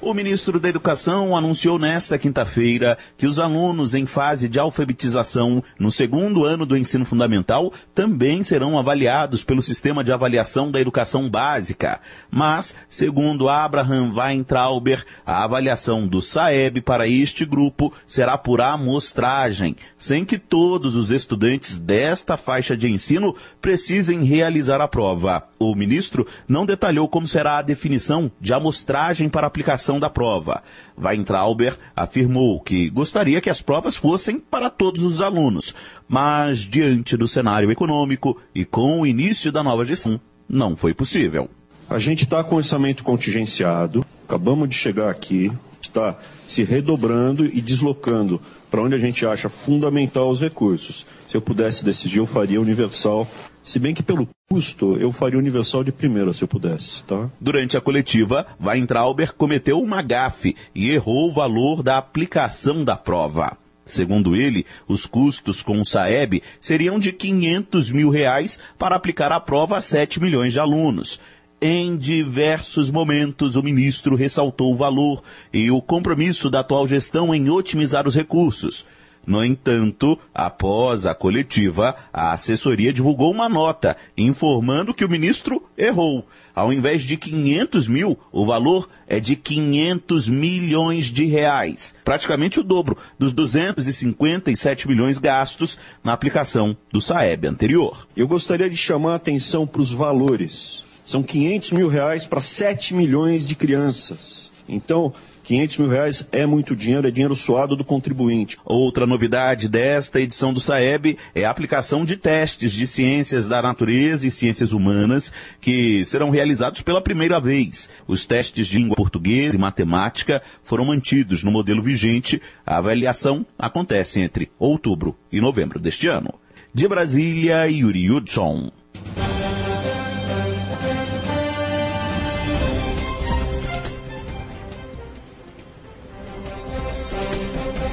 O 0.03 0.15
ministro 0.15 0.59
da 0.59 0.67
Educação 0.67 1.37
anunciou 1.37 1.77
nesta 1.77 2.17
quinta-feira 2.17 2.97
que 3.15 3.27
os 3.27 3.37
alunos 3.37 3.93
em 3.93 4.07
fase 4.07 4.49
de 4.49 4.57
alfabetização 4.57 5.63
no 5.77 5.91
segundo 5.91 6.43
ano 6.43 6.65
do 6.65 6.75
ensino 6.75 7.05
fundamental 7.05 7.71
também 7.93 8.41
serão 8.41 8.79
avaliados 8.79 9.43
pelo 9.43 9.61
sistema 9.61 10.03
de 10.03 10.11
avaliação 10.11 10.71
da 10.71 10.81
educação 10.81 11.29
básica. 11.29 12.01
Mas, 12.31 12.75
segundo 12.89 13.47
Abraham 13.47 14.11
Weintrauber, 14.15 15.05
a 15.23 15.43
avaliação 15.43 16.07
do 16.07 16.19
SAEB 16.19 16.81
para 16.81 17.07
este 17.07 17.45
grupo 17.45 17.93
será 18.03 18.39
por 18.39 18.59
amostragem, 18.59 19.75
sem 19.95 20.25
que 20.25 20.39
todos 20.39 20.95
os 20.95 21.11
estudantes 21.11 21.77
desta 21.77 22.35
faixa 22.37 22.75
de 22.75 22.89
ensino 22.89 23.35
precisem 23.61 24.23
realizar 24.23 24.81
a 24.81 24.87
prova. 24.87 25.43
O 25.59 25.75
ministro 25.75 26.25
não 26.47 26.65
detalhou 26.65 27.07
como 27.07 27.27
será 27.27 27.59
a 27.59 27.61
definição 27.61 28.31
de 28.41 28.51
amostragem 28.51 29.29
para 29.29 29.45
aplicação 29.45 29.90
da 29.99 30.09
prova. 30.09 30.63
Weintrauber 30.97 31.77
afirmou 31.95 32.59
que 32.59 32.89
gostaria 32.89 33.41
que 33.41 33.49
as 33.49 33.61
provas 33.61 33.95
fossem 33.95 34.39
para 34.39 34.69
todos 34.69 35.03
os 35.03 35.21
alunos, 35.21 35.73
mas 36.07 36.59
diante 36.59 37.17
do 37.17 37.27
cenário 37.27 37.71
econômico 37.71 38.37
e 38.53 38.65
com 38.65 39.01
o 39.01 39.05
início 39.05 39.51
da 39.51 39.63
nova 39.63 39.85
gestão, 39.85 40.19
não 40.47 40.75
foi 40.75 40.93
possível. 40.93 41.49
A 41.89 41.99
gente 41.99 42.23
está 42.23 42.43
com 42.43 42.55
orçamento 42.55 43.03
contingenciado, 43.03 44.05
acabamos 44.25 44.69
de 44.69 44.75
chegar 44.75 45.09
aqui, 45.09 45.51
está 45.81 46.17
se 46.47 46.63
redobrando 46.63 47.45
e 47.45 47.61
deslocando 47.61 48.39
para 48.69 48.81
onde 48.81 48.95
a 48.95 48.97
gente 48.97 49.25
acha 49.25 49.49
fundamental 49.49 50.29
os 50.29 50.39
recursos. 50.39 51.05
Se 51.27 51.35
eu 51.35 51.41
pudesse 51.41 51.83
decidir, 51.83 52.19
eu 52.19 52.25
faria 52.25 52.61
universal 52.61 53.27
se 53.63 53.77
bem 53.79 53.93
que 53.93 54.01
pelo 54.01 54.27
custo, 54.51 54.97
eu 54.97 55.13
faria 55.13 55.39
universal 55.39 55.81
de 55.81 55.93
primeira 55.93 56.33
se 56.33 56.43
eu 56.43 56.47
pudesse, 56.47 57.05
tá? 57.05 57.29
Durante 57.39 57.77
a 57.77 57.81
coletiva, 57.81 58.45
Weintrauber 58.61 59.33
cometeu 59.33 59.81
uma 59.81 60.01
gafe 60.01 60.57
e 60.75 60.89
errou 60.89 61.29
o 61.29 61.33
valor 61.33 61.81
da 61.81 61.97
aplicação 61.97 62.83
da 62.83 62.97
prova. 62.97 63.57
Segundo 63.85 64.35
ele, 64.35 64.65
os 64.89 65.05
custos 65.05 65.63
com 65.63 65.79
o 65.79 65.85
Saeb 65.85 66.43
seriam 66.59 66.99
de 66.99 67.13
500 67.13 67.91
mil 67.91 68.09
reais 68.09 68.59
para 68.77 68.93
aplicar 68.93 69.31
a 69.31 69.39
prova 69.39 69.77
a 69.77 69.81
7 69.81 70.19
milhões 70.19 70.51
de 70.51 70.59
alunos. 70.59 71.17
Em 71.61 71.95
diversos 71.95 72.91
momentos, 72.91 73.55
o 73.55 73.63
ministro 73.63 74.17
ressaltou 74.17 74.73
o 74.73 74.77
valor 74.77 75.23
e 75.53 75.71
o 75.71 75.81
compromisso 75.81 76.49
da 76.49 76.59
atual 76.59 76.85
gestão 76.85 77.33
em 77.33 77.49
otimizar 77.49 78.05
os 78.05 78.15
recursos. 78.15 78.85
No 79.25 79.45
entanto, 79.45 80.17
após 80.33 81.05
a 81.05 81.13
coletiva, 81.13 81.95
a 82.11 82.33
assessoria 82.33 82.91
divulgou 82.91 83.31
uma 83.31 83.47
nota 83.47 83.95
informando 84.17 84.93
que 84.93 85.05
o 85.05 85.09
ministro 85.09 85.63
errou. 85.77 86.25
Ao 86.53 86.73
invés 86.73 87.03
de 87.03 87.15
500 87.15 87.87
mil, 87.87 88.19
o 88.31 88.45
valor 88.45 88.89
é 89.07 89.19
de 89.19 89.35
500 89.35 90.27
milhões 90.27 91.05
de 91.05 91.25
reais, 91.25 91.95
praticamente 92.03 92.59
o 92.59 92.63
dobro 92.63 92.97
dos 93.17 93.31
257 93.31 94.87
milhões 94.87 95.17
gastos 95.17 95.77
na 96.03 96.13
aplicação 96.13 96.75
do 96.91 96.99
Saeb 96.99 97.47
anterior. 97.47 98.07
Eu 98.17 98.27
gostaria 98.27 98.69
de 98.69 98.75
chamar 98.75 99.13
a 99.13 99.15
atenção 99.15 99.65
para 99.65 99.81
os 99.81 99.93
valores. 99.93 100.83
São 101.05 101.23
500 101.23 101.71
mil 101.71 101.87
reais 101.87 102.25
para 102.25 102.41
7 102.41 102.93
milhões 102.93 103.47
de 103.47 103.55
crianças. 103.55 104.51
Então, 104.67 105.13
500 105.51 105.77
mil 105.79 105.89
reais 105.89 106.27
é 106.31 106.45
muito 106.45 106.73
dinheiro, 106.73 107.05
é 107.05 107.11
dinheiro 107.11 107.35
suado 107.35 107.75
do 107.75 107.83
contribuinte. 107.83 108.57
Outra 108.63 109.05
novidade 109.05 109.67
desta 109.67 110.21
edição 110.21 110.53
do 110.53 110.61
SAEB 110.61 111.17
é 111.35 111.43
a 111.43 111.49
aplicação 111.49 112.05
de 112.05 112.15
testes 112.15 112.71
de 112.71 112.87
ciências 112.87 113.49
da 113.49 113.61
natureza 113.61 114.25
e 114.25 114.31
ciências 114.31 114.71
humanas 114.71 115.33
que 115.59 116.05
serão 116.05 116.29
realizados 116.29 116.81
pela 116.81 117.01
primeira 117.01 117.37
vez. 117.37 117.89
Os 118.07 118.25
testes 118.25 118.67
de 118.67 118.77
língua 118.77 118.95
portuguesa 118.95 119.57
e 119.57 119.59
matemática 119.59 120.41
foram 120.63 120.85
mantidos 120.85 121.43
no 121.43 121.51
modelo 121.51 121.83
vigente. 121.83 122.41
A 122.65 122.77
avaliação 122.77 123.45
acontece 123.59 124.21
entre 124.21 124.49
outubro 124.57 125.17
e 125.29 125.41
novembro 125.41 125.79
deste 125.79 126.07
ano. 126.07 126.33
De 126.73 126.87
Brasília, 126.87 127.65
Yuri 127.65 128.09
Hudson. 128.09 128.71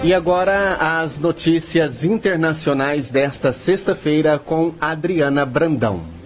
E 0.02 0.14
agora 0.14 0.76
as 1.00 1.18
notícias 1.18 2.04
internacionais 2.04 3.10
desta 3.10 3.50
sexta-feira 3.50 4.38
com 4.38 4.72
Adriana 4.80 5.44
Brandão. 5.44 6.17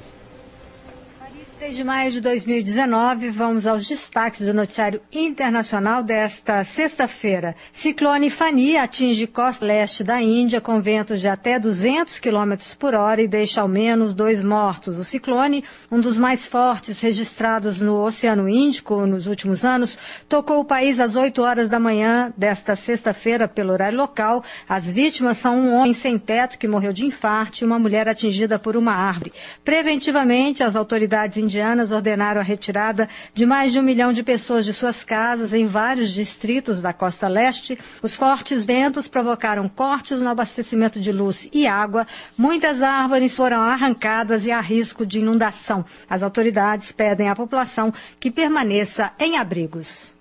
3 1.73 1.77
de 1.77 1.85
maio 1.85 2.11
de 2.11 2.21
2019, 2.21 3.31
vamos 3.31 3.67
aos 3.67 3.89
destaques 3.89 4.47
do 4.47 4.53
noticiário 4.53 5.01
internacional 5.11 6.03
desta 6.03 6.63
sexta-feira. 6.65 7.57
Ciclone 7.73 8.29
Fani 8.29 8.77
atinge 8.77 9.27
costa 9.27 9.65
leste 9.65 10.05
da 10.05 10.21
Índia 10.21 10.61
com 10.61 10.83
ventos 10.83 11.19
de 11.19 11.29
até 11.29 11.59
200 11.59 12.21
km 12.21 12.55
por 12.79 12.95
hora 12.95 13.23
e 13.23 13.29
deixa 13.29 13.63
ao 13.63 13.69
menos 13.69 14.13
dois 14.13 14.43
mortos. 14.43 14.99
O 14.99 15.05
ciclone, 15.05 15.65
um 15.91 15.99
dos 15.99 16.19
mais 16.19 16.47
fortes 16.47 17.01
registrados 17.01 17.81
no 17.81 18.05
Oceano 18.05 18.47
Índico 18.47 19.07
nos 19.07 19.27
últimos 19.27 19.65
anos, 19.65 19.99
tocou 20.29 20.61
o 20.61 20.67
país 20.67 21.01
às 21.01 21.17
8 21.17 21.41
horas 21.41 21.69
da 21.71 21.81
manhã 21.81 22.35
desta 22.37 22.77
sexta-feira 22.77 23.49
pelo 23.49 23.73
horário 23.73 23.97
local. 23.97 24.45
As 24.69 24.91
vítimas 24.91 25.39
são 25.39 25.59
um 25.59 25.75
homem 25.75 25.95
sem 25.95 26.19
teto 26.19 26.59
que 26.59 26.69
morreu 26.69 26.93
de 26.93 27.07
infarto 27.07 27.63
e 27.63 27.67
uma 27.67 27.79
mulher 27.79 28.11
atingida 28.11 28.59
por 28.59 28.77
uma 28.77 28.93
árvore. 28.93 29.33
Preventivamente, 29.65 30.63
as 30.63 30.77
autoridades 30.77 31.39
indianas 31.39 31.62
indianas 31.63 31.93
ordenaram 31.93 32.41
a 32.41 32.45
retirada 32.45 33.09
de 33.33 33.47
mais 33.47 33.73
de 33.73 33.79
um 33.79 33.83
milhão 33.83 34.13
de 34.13 34.23
pessoas 34.23 34.65
de 34.65 34.73
suas 34.73 35.05
casas 35.05 35.53
em 35.53 35.65
vários 35.65 36.11
distritos 36.11 36.81
da 36.81 36.93
costa 36.93 37.29
leste. 37.29 37.79
Os 38.03 38.15
fortes 38.15 38.65
ventos 38.65 39.07
provocaram 39.07 39.69
cortes 39.69 40.21
no 40.21 40.29
abastecimento 40.29 40.99
de 40.99 41.13
luz 41.13 41.49
e 41.53 41.67
água. 41.67 42.07
Muitas 42.37 42.83
árvores 42.83 43.37
foram 43.37 43.61
arrancadas 43.61 44.45
e 44.45 44.51
há 44.51 44.61
risco 44.61 45.07
de 45.07 45.21
inundação. 45.21 45.85
As 46.11 46.23
autoridades 46.23 46.91
pedem 46.91 47.29
à 47.29 47.37
população 47.37 47.95
que 48.19 48.31
permaneça 48.31 49.13
em 49.19 49.39
abrigos. 49.39 50.13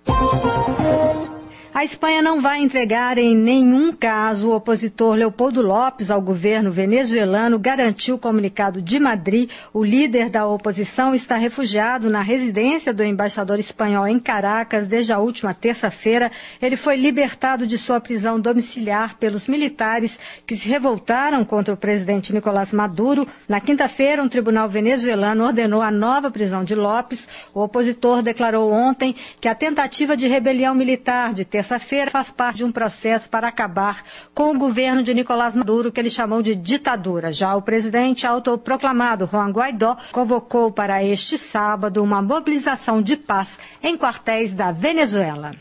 A 1.74 1.84
Espanha 1.84 2.20
não 2.20 2.38
vai 2.38 2.60
entregar 2.60 3.16
em 3.16 3.34
nenhum 3.34 3.94
caso 3.94 4.50
o 4.50 4.54
opositor 4.54 5.14
Leopoldo 5.14 5.62
Lopes 5.62 6.10
ao 6.10 6.20
governo 6.20 6.70
venezuelano, 6.70 7.58
garantiu 7.58 8.16
o 8.16 8.18
comunicado 8.18 8.82
de 8.82 9.00
Madrid. 9.00 9.48
O 9.72 9.82
líder 9.82 10.28
da 10.28 10.46
oposição 10.46 11.14
está 11.14 11.36
refugiado 11.36 12.10
na 12.10 12.20
residência 12.20 12.92
do 12.92 13.02
embaixador 13.02 13.58
espanhol 13.58 14.06
em 14.06 14.18
Caracas 14.18 14.86
desde 14.86 15.14
a 15.14 15.18
última 15.18 15.54
terça-feira. 15.54 16.30
Ele 16.60 16.76
foi 16.76 16.94
libertado 16.94 17.66
de 17.66 17.78
sua 17.78 17.98
prisão 17.98 18.38
domiciliar 18.38 19.16
pelos 19.16 19.48
militares 19.48 20.20
que 20.46 20.58
se 20.58 20.68
revoltaram 20.68 21.42
contra 21.42 21.72
o 21.72 21.76
presidente 21.76 22.34
Nicolás 22.34 22.70
Maduro. 22.70 23.26
Na 23.48 23.62
quinta-feira, 23.62 24.22
um 24.22 24.28
tribunal 24.28 24.68
venezuelano 24.68 25.46
ordenou 25.46 25.80
a 25.80 25.90
nova 25.90 26.30
prisão 26.30 26.64
de 26.64 26.74
Lopes. 26.74 27.26
O 27.54 27.62
opositor 27.62 28.20
declarou 28.20 28.70
ontem 28.70 29.16
que 29.40 29.48
a 29.48 29.54
tentativa 29.54 30.14
de 30.14 30.28
rebelião 30.28 30.74
militar 30.74 31.32
de 31.32 31.46
ter 31.46 31.61
terça-feira 31.62 32.10
faz 32.10 32.30
parte 32.30 32.58
de 32.58 32.64
um 32.64 32.72
processo 32.72 33.30
para 33.30 33.46
acabar 33.46 34.02
com 34.34 34.50
o 34.50 34.58
governo 34.58 35.02
de 35.02 35.14
Nicolás 35.14 35.54
Maduro, 35.54 35.92
que 35.92 36.00
ele 36.00 36.10
chamou 36.10 36.42
de 36.42 36.56
ditadura. 36.56 37.30
Já 37.30 37.54
o 37.54 37.62
presidente 37.62 38.26
autoproclamado 38.26 39.28
Juan 39.30 39.50
Guaidó 39.50 39.96
convocou 40.10 40.72
para 40.72 41.04
este 41.04 41.38
sábado 41.38 42.02
uma 42.02 42.20
mobilização 42.20 43.00
de 43.00 43.16
paz 43.16 43.58
em 43.80 43.96
quartéis 43.96 44.54
da 44.54 44.72
Venezuela. 44.72 45.52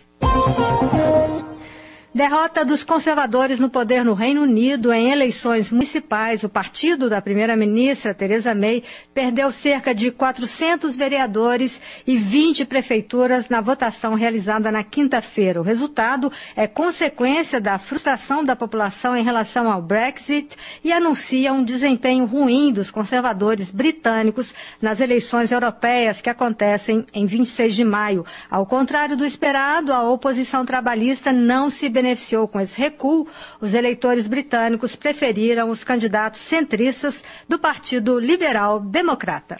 Derrota 2.14 2.66
dos 2.66 2.84
conservadores 2.84 3.58
no 3.58 3.70
poder 3.70 4.04
no 4.04 4.14
Reino 4.14 4.42
Unido 4.42 4.92
em 4.92 5.14
eleições 5.14 5.72
municipais. 5.72 6.44
O 6.44 6.50
partido 6.50 7.10
da 7.10 7.22
primeira-ministra 7.22 8.14
Theresa 8.14 8.54
May 8.54 8.84
perdeu 9.14 9.50
cerca 9.50 9.96
de 9.96 10.12
400 10.12 10.94
vereadores 10.94 11.80
e 12.06 12.18
20 12.18 12.66
prefeituras 12.66 13.48
na 13.48 13.62
votação 13.62 14.14
realizada 14.14 14.70
na 14.70 14.84
quinta-feira. 14.84 15.62
O 15.62 15.64
resultado 15.64 16.30
é 16.54 16.68
consequência 16.68 17.62
da 17.62 17.80
frustração 17.80 18.44
da 18.44 18.58
população 18.58 19.16
em 19.16 19.24
relação 19.24 19.72
ao 19.72 19.82
Brexit 19.82 20.58
e 20.84 20.92
anuncia 20.92 21.54
um 21.54 21.64
desempenho 21.64 22.26
ruim 22.26 22.74
dos 22.74 22.92
conservadores 22.92 23.72
britânicos 23.72 24.54
nas 24.82 25.00
eleições 25.00 25.50
europeias 25.50 26.20
que 26.20 26.30
acontecem 26.30 27.06
em 27.14 27.26
26 27.26 27.74
de 27.74 27.86
maio. 27.86 28.26
Ao 28.50 28.66
contrário 28.66 29.16
do 29.16 29.24
esperado, 29.24 29.94
a 29.94 30.04
oposição 30.04 30.66
trabalhista 30.66 31.32
não 31.32 31.70
se 31.70 31.88
beneficiou 32.02 32.48
com 32.48 32.60
esse 32.60 32.78
recuo, 32.78 33.28
os 33.60 33.74
eleitores 33.74 34.28
britânicos 34.28 34.96
preferiram 34.96 35.70
os 35.70 35.84
candidatos 35.84 36.42
centristas 36.42 37.24
do 37.48 37.60
Partido 37.60 38.20
Liberal 38.20 38.80
Democrata. 38.80 39.60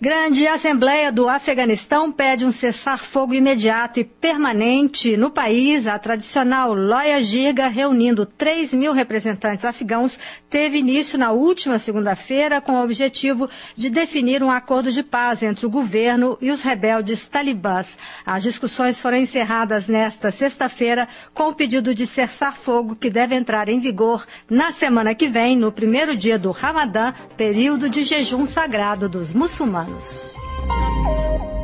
Grande 0.00 0.46
Assembleia 0.46 1.10
do 1.10 1.28
Afeganistão 1.28 2.12
pede 2.12 2.44
um 2.44 2.52
cessar-fogo 2.52 3.34
imediato 3.34 3.98
e 3.98 4.04
permanente 4.04 5.16
no 5.16 5.28
país. 5.28 5.88
A 5.88 5.98
tradicional 5.98 6.72
Loya 6.72 7.20
Giga, 7.20 7.66
reunindo 7.66 8.24
3 8.24 8.74
mil 8.74 8.92
representantes 8.92 9.64
afegãos, 9.64 10.16
teve 10.48 10.78
início 10.78 11.18
na 11.18 11.32
última 11.32 11.80
segunda-feira 11.80 12.60
com 12.60 12.74
o 12.74 12.84
objetivo 12.84 13.50
de 13.74 13.90
definir 13.90 14.40
um 14.40 14.52
acordo 14.52 14.92
de 14.92 15.02
paz 15.02 15.42
entre 15.42 15.66
o 15.66 15.70
governo 15.70 16.38
e 16.40 16.52
os 16.52 16.62
rebeldes 16.62 17.26
talibãs. 17.26 17.98
As 18.24 18.44
discussões 18.44 19.00
foram 19.00 19.16
encerradas 19.16 19.88
nesta 19.88 20.30
sexta-feira 20.30 21.08
com 21.34 21.48
o 21.48 21.54
pedido 21.54 21.92
de 21.92 22.06
cessar-fogo 22.06 22.94
que 22.94 23.10
deve 23.10 23.34
entrar 23.34 23.68
em 23.68 23.80
vigor 23.80 24.24
na 24.48 24.70
semana 24.70 25.12
que 25.12 25.26
vem, 25.26 25.56
no 25.56 25.72
primeiro 25.72 26.16
dia 26.16 26.38
do 26.38 26.52
Ramadã, 26.52 27.12
período 27.36 27.90
de 27.90 28.04
jejum 28.04 28.46
sagrado 28.46 29.08
dos 29.08 29.32
muçulmanos 29.32 29.87
anos. 29.88 31.57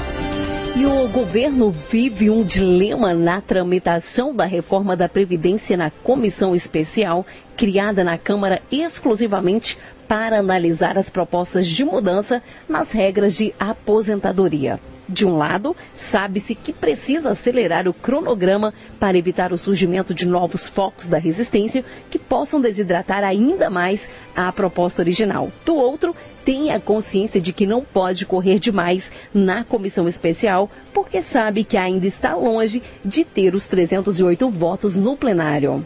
E 0.75 0.87
o 0.87 1.07
governo 1.07 1.69
vive 1.69 2.31
um 2.31 2.43
dilema 2.43 3.13
na 3.13 3.39
tramitação 3.39 4.35
da 4.35 4.45
reforma 4.45 4.97
da 4.97 5.07
Previdência 5.07 5.77
na 5.77 5.91
comissão 5.91 6.55
especial 6.55 7.27
criada 7.55 8.03
na 8.03 8.17
Câmara 8.17 8.59
exclusivamente 8.71 9.77
para 10.07 10.39
analisar 10.39 10.97
as 10.97 11.11
propostas 11.11 11.67
de 11.67 11.85
mudança 11.85 12.41
nas 12.67 12.89
regras 12.89 13.35
de 13.35 13.53
aposentadoria. 13.59 14.79
De 15.07 15.25
um 15.25 15.37
lado, 15.37 15.75
sabe-se 15.93 16.55
que 16.55 16.71
precisa 16.71 17.31
acelerar 17.31 17.87
o 17.87 17.93
cronograma 17.93 18.73
para 18.99 19.17
evitar 19.17 19.51
o 19.51 19.57
surgimento 19.57 20.13
de 20.13 20.25
novos 20.25 20.67
focos 20.67 21.07
da 21.07 21.17
resistência 21.17 21.83
que 22.09 22.17
possam 22.17 22.61
desidratar 22.61 23.23
ainda 23.23 23.69
mais 23.69 24.09
a 24.35 24.51
proposta 24.51 25.01
original. 25.01 25.51
Do 25.65 25.75
outro, 25.75 26.15
tem 26.45 26.71
a 26.71 26.79
consciência 26.79 27.41
de 27.41 27.51
que 27.51 27.67
não 27.67 27.81
pode 27.81 28.25
correr 28.25 28.59
demais 28.59 29.11
na 29.33 29.63
comissão 29.63 30.07
especial, 30.07 30.69
porque 30.93 31.21
sabe 31.21 31.63
que 31.63 31.77
ainda 31.77 32.07
está 32.07 32.35
longe 32.35 32.81
de 33.03 33.25
ter 33.25 33.53
os 33.55 33.67
308 33.67 34.49
votos 34.49 34.95
no 34.95 35.17
plenário. 35.17 35.85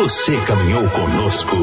Você 0.00 0.34
caminhou 0.46 0.88
conosco 0.88 1.56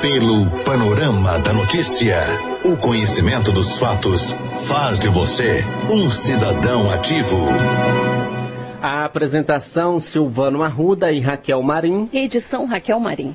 pelo 0.00 0.48
panorama 0.62 1.36
da 1.40 1.52
notícia. 1.52 2.16
O 2.64 2.76
conhecimento 2.76 3.50
dos 3.50 3.76
fatos 3.76 4.36
faz 4.68 5.00
de 5.00 5.08
você 5.08 5.64
um 5.90 6.08
cidadão 6.08 6.88
ativo. 6.92 7.36
A 8.80 9.04
apresentação 9.04 9.98
Silvano 9.98 10.62
Arruda 10.62 11.10
e 11.10 11.18
Raquel 11.18 11.60
Marim. 11.60 12.08
Edição 12.12 12.66
Raquel 12.66 13.00
Marim. 13.00 13.34